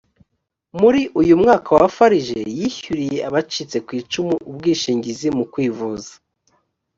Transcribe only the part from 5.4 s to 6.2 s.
kwivuza